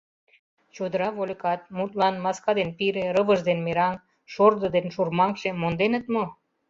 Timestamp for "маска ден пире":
2.23-3.03